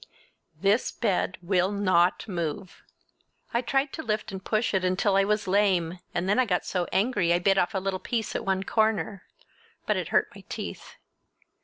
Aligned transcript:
This 0.59 0.91
bed 0.91 1.37
will 1.43 1.71
not 1.71 2.27
move! 2.27 2.81
I 3.53 3.61
tried 3.61 3.93
to 3.93 4.01
lift 4.01 4.31
and 4.31 4.43
push 4.43 4.73
it 4.73 4.83
until 4.83 5.15
I 5.15 5.23
was 5.25 5.47
lame, 5.47 5.99
and 6.11 6.27
then 6.27 6.39
I 6.39 6.45
got 6.47 6.65
so 6.65 6.87
angry 6.91 7.31
I 7.31 7.37
bit 7.37 7.59
off 7.59 7.75
a 7.75 7.79
little 7.79 7.99
piece 7.99 8.35
at 8.35 8.43
one 8.43 8.63
corner—but 8.63 9.97
it 9.97 10.07
hurt 10.07 10.31
my 10.33 10.43
teeth. 10.49 10.95